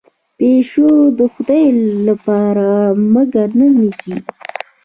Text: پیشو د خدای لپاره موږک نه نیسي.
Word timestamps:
پیشو 0.37 0.89
د 1.17 1.19
خدای 1.33 1.65
لپاره 2.07 2.67
موږک 3.13 3.49
نه 3.59 3.67
نیسي. 3.77 4.15